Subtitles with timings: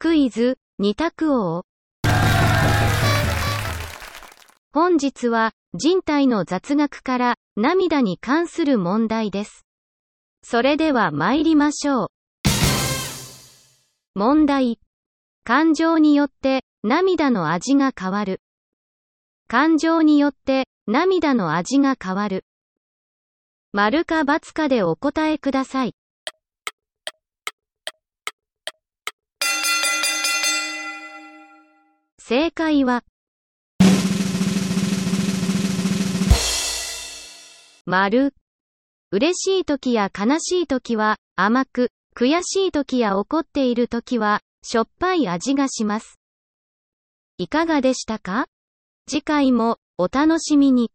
[0.00, 1.64] クイズ、二択王。
[4.72, 9.66] 本日は、人体の雑学から、涙に関する問題です。
[10.44, 12.08] それでは参りましょう。
[14.14, 14.78] 問題。
[15.42, 18.40] 感情によって、涙の味が変わる。
[19.48, 22.44] 感情によって、涙の味が変わる。
[23.72, 25.94] 丸か×かでお答えください。
[32.28, 33.04] 正解は、
[37.86, 38.34] 丸。
[39.10, 46.18] 嬉しい時や悲しい時は甘く、悔しい時や怒っている時はしょっぱい味がします。
[47.38, 48.44] いかがでしたか？
[49.08, 50.90] 次回もお楽しみに。